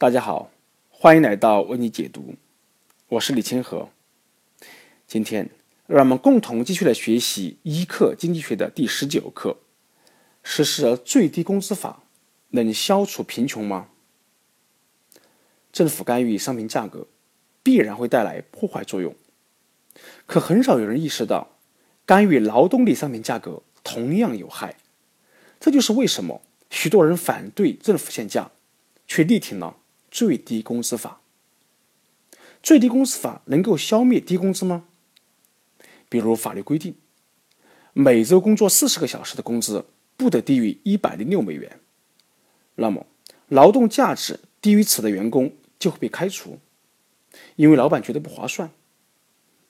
[0.00, 0.52] 大家好，
[0.90, 2.36] 欢迎来到为你解读，
[3.08, 3.88] 我是李清河。
[5.08, 5.50] 今天
[5.88, 9.56] 让我们共同继续来学习一课经济学的第十九课：
[10.44, 12.04] 实施了最低工资法
[12.50, 13.88] 能消除贫穷吗？
[15.72, 17.08] 政府干预商品价格，
[17.64, 19.16] 必然会带来破坏作用。
[20.26, 21.56] 可很少有人意识到，
[22.06, 24.76] 干预劳动力商品价格同样有害。
[25.58, 26.40] 这就是为什么
[26.70, 28.52] 许多人反对政府限价，
[29.08, 29.76] 却力挺了。
[30.18, 31.20] 最低工资法，
[32.60, 34.86] 最低工资法能够消灭低工资吗？
[36.08, 36.96] 比如法律规定，
[37.92, 39.84] 每周工作四十个小时的工资
[40.16, 41.78] 不得低于一百零六美元，
[42.74, 43.06] 那么
[43.46, 46.58] 劳动价值低于此的员工就会被开除，
[47.54, 48.72] 因为老板觉得不划算。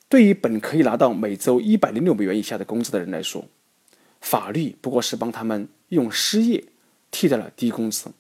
[0.09, 3.45] 对于本可以拿到每周一百零六美元以下的工资的人来说，
[4.23, 6.65] 法律不过是帮他们用失业
[7.11, 8.11] 替代了低工资。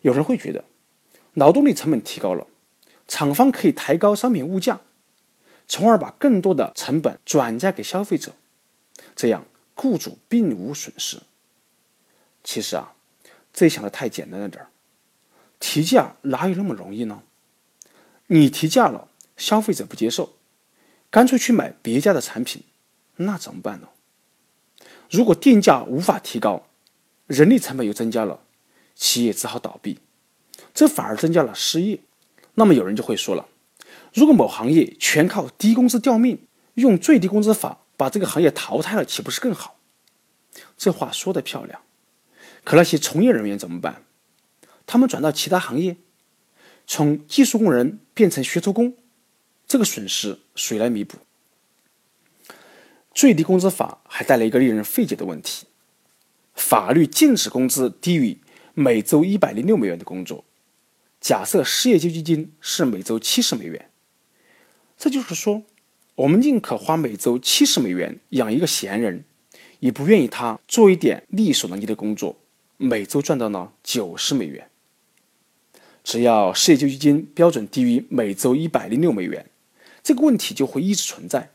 [0.00, 0.64] 有人会觉得。
[1.36, 2.46] 劳动力成本提高了，
[3.06, 4.80] 厂方可以抬高商品物价，
[5.68, 8.32] 从而把更多的成本转嫁给消费者，
[9.14, 11.20] 这样雇主并无损失。
[12.42, 12.94] 其实啊，
[13.52, 14.70] 这想的太简单了点儿，
[15.60, 17.22] 提价哪有那么容易呢？
[18.28, 20.36] 你提价了，消费者不接受，
[21.10, 22.62] 干脆去买别家的产品，
[23.16, 23.88] 那怎么办呢？
[25.10, 26.66] 如果定价无法提高，
[27.26, 28.40] 人力成本又增加了，
[28.94, 29.98] 企业只好倒闭。
[30.74, 32.00] 这反而增加了失业。
[32.54, 33.48] 那么有人就会说了：
[34.14, 36.38] 如果某行业全靠低工资吊命，
[36.74, 39.76] 用最低工资法把这个行业淘汰了，岂不是更好？
[40.78, 41.82] 这话说的漂亮，
[42.64, 44.02] 可那些从业人员怎么办？
[44.86, 45.96] 他们转到其他行业，
[46.86, 48.94] 从技术工人变成学徒工，
[49.66, 51.18] 这个损失谁来弥补？
[53.12, 55.66] 最低工资法还带来一个令人费解的问题：
[56.54, 58.38] 法律禁止工资低于
[58.72, 60.44] 每周一百零六美元的工作。
[61.26, 63.90] 假设失业救济金是每周七十美元，
[64.96, 65.64] 这就是说，
[66.14, 69.24] 我们宁可花每周七十美元养一个闲人，
[69.80, 72.36] 也不愿意他做一点力所能及的工作，
[72.76, 74.70] 每周赚到呢九十美元。
[76.04, 79.50] 只要失业救济金标准低于每周一百零六美元，
[80.04, 81.50] 这个问题就会一直存在。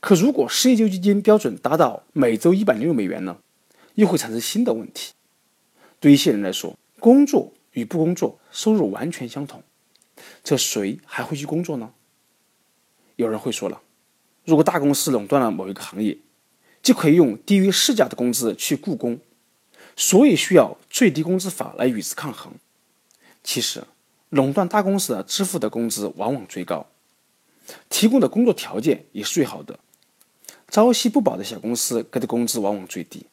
[0.00, 3.38] 可如果失业救济金标准达到每周一百零六美元呢，
[3.94, 5.14] 又会产生新的问题。
[5.98, 7.54] 对一些人来说，工作。
[7.74, 9.62] 与不工作收入完全相同，
[10.42, 11.92] 这谁还会去工作呢？
[13.16, 13.80] 有人会说了，
[14.44, 16.18] 如果大公司垄断了某一个行业，
[16.82, 19.20] 就可以用低于市价的工资去雇工，
[19.96, 22.52] 所以需要最低工资法来与之抗衡。
[23.42, 23.84] 其实，
[24.30, 26.86] 垄断大公司的支付的工资往往最高，
[27.88, 29.78] 提供的工作条件也是最好的，
[30.68, 33.26] 朝夕不保的小公司给的工资往往最低。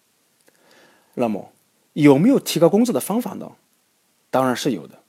[1.15, 1.51] 那么，
[1.93, 3.51] 有没有提高工资的方法呢？
[4.31, 5.03] 当然是有的，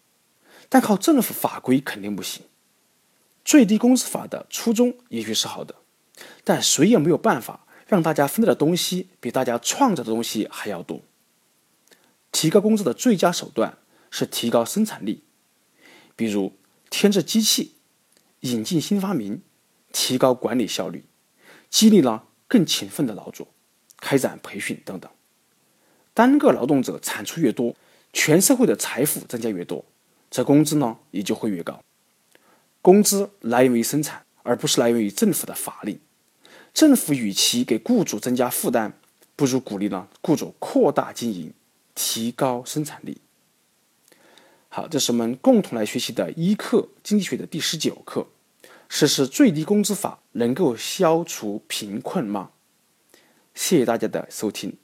[0.69, 2.45] 但靠政府法规肯定不行。
[3.45, 5.77] 最低工资法的初衷也许是好的，
[6.45, 11.01] 但谁也没有办法让大家分到的东西比大家创造的东西还要多。
[12.31, 13.79] 提高工资的最佳手段
[14.11, 15.23] 是提高生产力，
[16.17, 16.57] 比如
[16.91, 17.77] 添置机器、
[18.41, 19.43] 引进新发明、
[19.93, 21.05] 提高管理效率、
[21.71, 23.49] 激励了更勤奋的劳作、
[23.99, 25.11] 开展培训等等。
[26.15, 27.77] 单个劳动者产出越多。
[28.13, 29.85] 全社会的财富增加越多，
[30.31, 31.83] 这工资呢也就会越高。
[32.81, 35.99] 工资来源于生产，而不是来源于政府的法令。
[36.75, 38.93] 政府与其给雇主增加负担，
[39.37, 41.53] 不如鼓励呢雇主扩大经营，
[41.95, 43.19] 提高生产力。
[44.69, 48.27] 好，这是我们共同来学习的一课经济学的第十九课：
[48.89, 52.51] 实施最低工资法能够消除贫困吗？
[53.55, 54.77] 谢谢大家的收听。